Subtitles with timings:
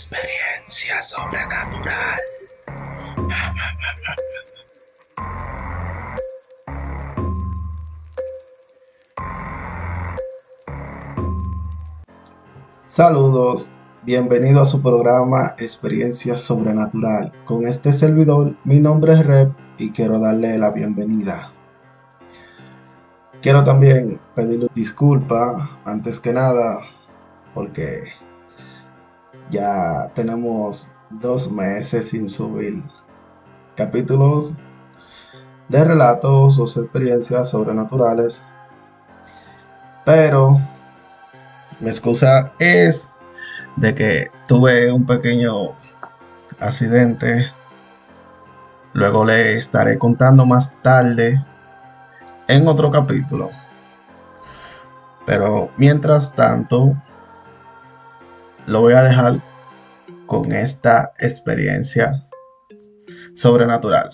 [0.00, 2.18] Experiencia sobrenatural.
[12.88, 17.34] Saludos, bienvenido a su programa Experiencia Sobrenatural.
[17.44, 21.52] Con este servidor, mi nombre es Rep y quiero darle la bienvenida.
[23.42, 26.78] Quiero también pedirle disculpas antes que nada
[27.52, 28.04] porque
[29.50, 32.82] ya tenemos dos meses sin subir
[33.76, 34.54] capítulos
[35.68, 38.42] de relatos o experiencias sobrenaturales.
[40.04, 40.60] Pero
[41.80, 43.12] mi excusa es
[43.76, 45.72] de que tuve un pequeño
[46.58, 47.52] accidente.
[48.92, 51.44] Luego le estaré contando más tarde
[52.48, 53.50] en otro capítulo.
[55.26, 56.94] Pero mientras tanto,
[58.70, 59.42] lo voy a dejar
[60.26, 62.22] con esta experiencia
[63.34, 64.08] sobrenatural.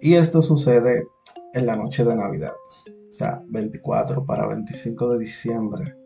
[0.00, 1.08] Y esto sucede
[1.52, 2.54] en la noche de Navidad,
[2.86, 5.96] o sea, 24 para 25 de diciembre.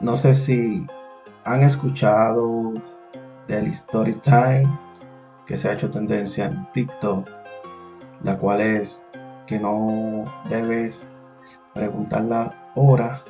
[0.00, 0.86] No sé si
[1.44, 2.72] han escuchado
[3.48, 4.78] del Story Time
[5.44, 7.28] que se ha hecho tendencia en TikTok,
[8.22, 9.04] la cual es
[9.48, 11.00] que no debes
[11.74, 13.24] preguntar la hora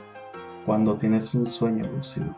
[0.67, 2.35] cuando tienes un sueño lúcido.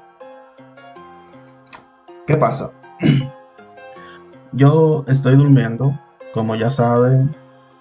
[2.27, 2.71] ¿Qué pasa?
[4.53, 5.99] Yo estoy durmiendo,
[6.33, 7.35] como ya saben,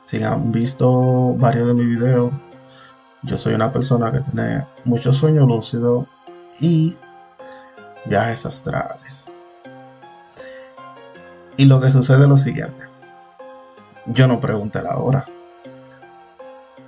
[0.06, 2.32] si han visto varios de mis videos,
[3.24, 6.06] yo soy una persona que tiene mucho sueño lúcido
[6.60, 6.96] y
[8.06, 9.26] viajes astrales.
[11.58, 12.84] Y lo que sucede es lo siguiente.
[14.06, 15.26] Yo no pregunté la hora.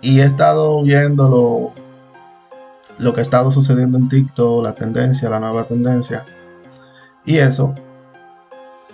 [0.02, 1.74] Y he estado viéndolo
[3.00, 6.26] lo que ha estado sucediendo en TikTok, la tendencia, la nueva tendencia.
[7.26, 7.74] Y eso.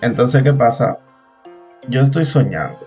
[0.02, 1.00] Entonces, ¿qué pasa?
[1.90, 2.85] Yo estoy soñando.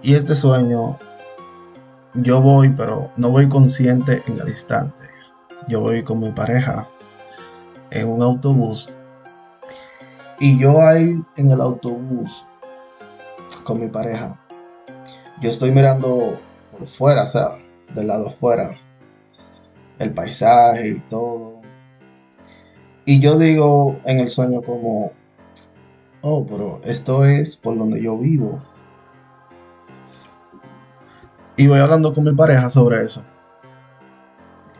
[0.00, 0.96] Y este sueño,
[2.14, 5.06] yo voy, pero no voy consciente en el instante.
[5.66, 6.88] Yo voy con mi pareja
[7.90, 8.90] en un autobús.
[10.38, 12.46] Y yo ahí en el autobús
[13.64, 14.40] con mi pareja,
[15.40, 16.38] yo estoy mirando
[16.70, 17.48] por fuera, o sea,
[17.94, 18.78] del lado afuera
[20.00, 21.60] el paisaje y todo.
[23.04, 25.12] Y yo digo en el sueño como,
[26.22, 28.60] oh, pero esto es por donde yo vivo.
[31.56, 33.22] Y voy hablando con mi pareja sobre eso.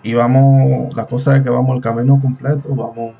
[0.03, 3.14] Y vamos, la cosa es que vamos el camino completo, vamos,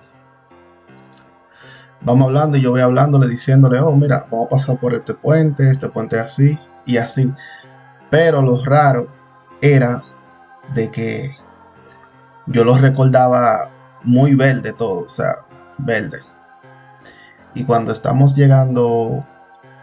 [2.01, 5.69] vamos hablando y yo voy hablándole, diciéndole, oh, mira, vamos a pasar por este puente,
[5.69, 7.31] este puente así y así.
[8.09, 9.09] Pero lo raro
[9.61, 10.03] era
[10.75, 11.40] de que
[12.47, 13.71] yo lo recordaba
[14.05, 15.39] muy verde todo, o sea,
[15.79, 16.19] verde.
[17.55, 19.25] Y cuando estamos llegando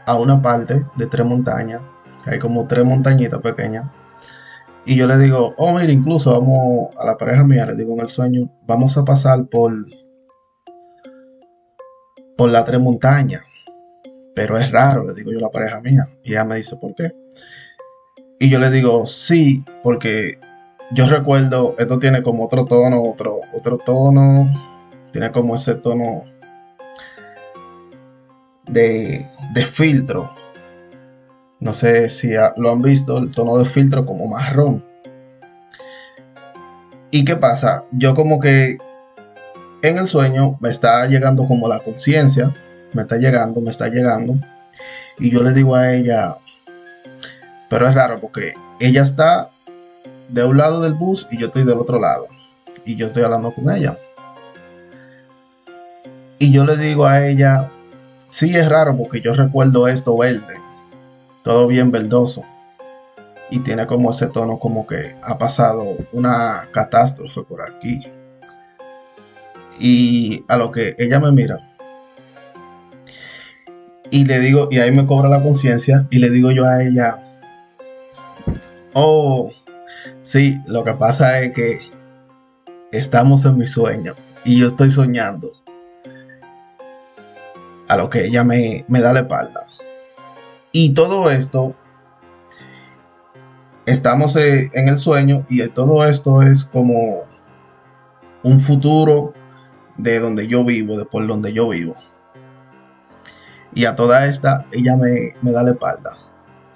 [0.06, 1.82] a una parte de tres montañas,
[2.26, 3.86] hay como tres montañitas pequeñas,
[4.88, 8.00] y yo le digo, oh, mira, incluso vamos a la pareja mía, le digo en
[8.00, 9.74] el sueño, vamos a pasar por,
[12.38, 13.44] por la tres montañas.
[14.34, 16.08] Pero es raro, le digo yo a la pareja mía.
[16.24, 17.14] Y ella me dice, ¿por qué?
[18.40, 20.40] Y yo le digo, sí, porque
[20.92, 24.50] yo recuerdo, esto tiene como otro tono, otro, otro tono,
[25.12, 26.24] tiene como ese tono
[28.66, 30.30] de, de filtro.
[31.60, 34.86] No sé si lo han visto, el tono de filtro como marrón.
[37.12, 37.84] ¿Y qué pasa?
[37.92, 38.78] Yo como que
[39.82, 42.56] en el sueño me está llegando como la conciencia,
[42.94, 44.36] me está llegando, me está llegando.
[45.20, 46.38] Y yo le digo a ella,
[47.70, 49.50] pero es raro porque ella está
[50.30, 52.28] de un lado del bus y yo estoy del otro lado.
[52.86, 53.98] Y yo estoy hablando con ella.
[56.40, 57.72] Y yo le digo a ella,
[58.30, 60.56] sí es raro porque yo recuerdo esto verde,
[61.44, 62.44] todo bien verdoso.
[63.50, 68.04] Y tiene como ese tono como que ha pasado una catástrofe por aquí.
[69.80, 71.60] Y a lo que ella me mira.
[74.10, 76.08] Y le digo, y ahí me cobra la conciencia.
[76.10, 77.24] Y le digo yo a ella,
[78.94, 79.52] oh,
[80.28, 81.80] Sí, lo que pasa es que
[82.92, 84.14] estamos en mi sueño
[84.44, 85.54] y yo estoy soñando.
[87.88, 89.64] A lo que ella me, me da la espalda.
[90.74, 91.78] Y todo esto,
[93.86, 97.22] estamos eh, en el sueño y todo esto es como
[98.44, 99.34] un futuro
[99.96, 101.96] de donde yo vivo, de por donde yo vivo.
[103.74, 106.18] Y a toda esta, ella me, me da la espalda.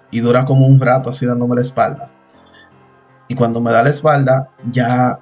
[0.10, 2.14] Y dura como un rato así dándome la espalda.
[3.32, 5.18] Y cuando me da la espalda, ya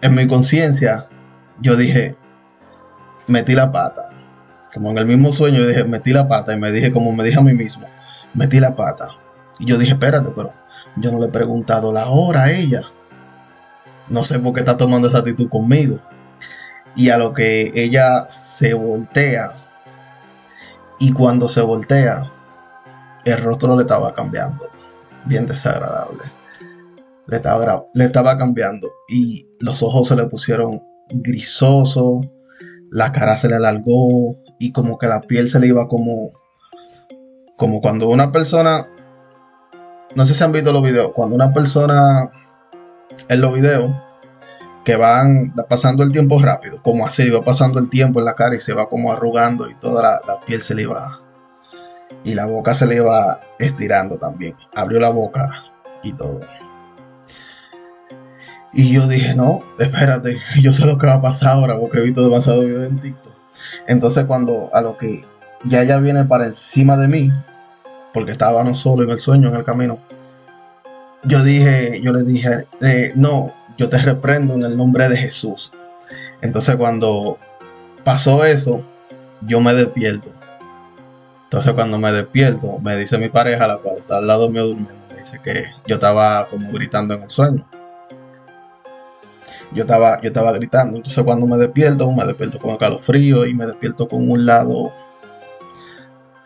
[0.00, 1.08] en mi conciencia,
[1.60, 2.14] yo dije,
[3.26, 4.10] metí la pata.
[4.72, 7.24] Como en el mismo sueño, yo dije, metí la pata y me dije, como me
[7.24, 7.88] dije a mí mismo,
[8.32, 9.08] metí la pata.
[9.58, 10.52] Y yo dije, espérate, pero
[10.94, 12.82] yo no le he preguntado la hora a ella.
[14.08, 15.98] No sé por qué está tomando esa actitud conmigo.
[16.94, 19.50] Y a lo que ella se voltea.
[21.00, 22.22] Y cuando se voltea,
[23.24, 24.70] el rostro le estaba cambiando.
[25.24, 26.37] Bien desagradable.
[27.28, 28.90] Le estaba, le estaba cambiando.
[29.08, 32.26] Y los ojos se le pusieron grisosos.
[32.90, 34.36] La cara se le alargó.
[34.58, 36.30] Y como que la piel se le iba como.
[37.56, 38.88] Como cuando una persona.
[40.14, 41.12] No sé si han visto los videos.
[41.12, 42.30] Cuando una persona.
[43.28, 43.94] En los videos.
[44.84, 46.82] Que van pasando el tiempo rápido.
[46.82, 49.68] Como así, va pasando el tiempo en la cara y se va como arrugando.
[49.68, 51.20] Y toda la, la piel se le iba
[52.24, 54.54] y la boca se le iba estirando también.
[54.74, 55.50] Abrió la boca
[56.02, 56.40] y todo.
[58.72, 62.02] Y yo dije, no, espérate, yo sé lo que va a pasar ahora porque he
[62.02, 63.32] visto demasiado video en TikTok.
[63.86, 65.24] Entonces cuando a lo que
[65.64, 67.32] ya ella viene para encima de mí,
[68.12, 69.98] porque estábamos solo en el sueño, en el camino,
[71.24, 75.72] yo dije, yo le dije, eh, no, yo te reprendo en el nombre de Jesús.
[76.40, 77.38] Entonces cuando
[78.04, 78.82] pasó eso,
[79.42, 80.30] yo me despierto
[81.48, 85.02] entonces cuando me despierto, me dice mi pareja, la cual está al lado mío durmiendo,
[85.08, 87.66] me dice que yo estaba como gritando en el sueño.
[89.72, 90.96] Yo estaba, yo estaba gritando.
[90.96, 94.92] Entonces cuando me despierto, me despierto con calofrío y me despierto con un lado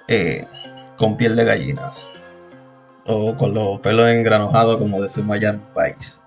[0.09, 0.45] eh,
[0.97, 1.91] con piel de gallina.
[3.07, 6.21] O con los pelos engranojados, como decimos allá en mi país.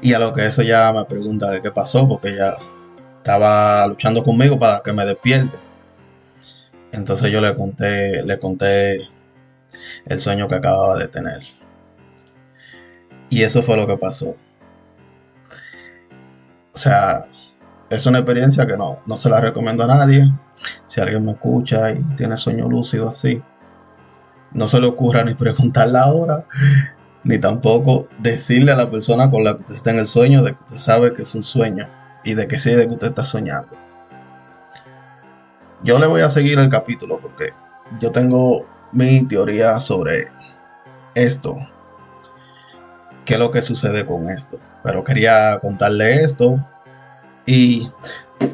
[0.00, 2.56] Y a lo que eso ya me pregunta de qué pasó, porque ella
[3.16, 5.56] estaba luchando conmigo para que me despierte.
[6.92, 9.00] Entonces yo le conté, le conté
[10.06, 11.42] el sueño que acababa de tener.
[13.28, 14.34] Y eso fue lo que pasó.
[16.78, 17.24] O sea,
[17.90, 20.32] es una experiencia que no, no se la recomiendo a nadie.
[20.86, 23.42] Si alguien me escucha y tiene sueño lúcido así,
[24.52, 26.46] no se le ocurra ni preguntar la hora,
[27.24, 30.52] ni tampoco decirle a la persona con la que usted está en el sueño de
[30.52, 31.88] que usted sabe que es un sueño
[32.22, 33.76] y de que sí, de que usted está soñando.
[35.82, 37.54] Yo le voy a seguir el capítulo porque
[38.00, 40.28] yo tengo mi teoría sobre
[41.16, 41.56] esto.
[43.28, 44.58] ¿Qué es lo que sucede con esto?
[44.82, 46.56] Pero quería contarle esto
[47.44, 47.86] y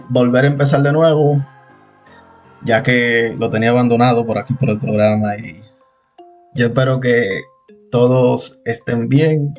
[0.09, 1.41] volver a empezar de nuevo,
[2.65, 5.63] ya que lo tenía abandonado por aquí por el programa y
[6.57, 7.23] yo espero que
[7.93, 9.55] todos estén bien.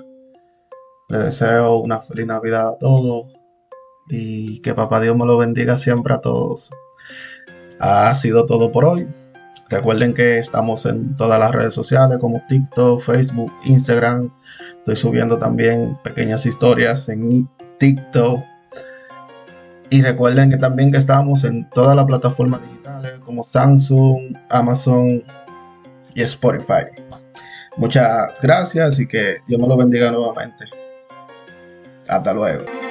[1.08, 3.32] Les deseo una feliz Navidad a todos
[4.10, 6.72] y que Papá Dios me lo bendiga siempre a todos
[7.80, 9.08] ha sido todo por hoy.
[9.70, 14.32] Recuerden que estamos en todas las redes sociales como TikTok, Facebook, Instagram.
[14.80, 18.44] Estoy subiendo también pequeñas historias en TikTok.
[19.90, 25.24] Y recuerden que también que estamos en todas las plataformas digitales como Samsung, Amazon
[26.14, 26.86] y Spotify.
[27.78, 30.66] Muchas gracias y que Dios me lo bendiga nuevamente.
[32.08, 32.85] Hasta luego.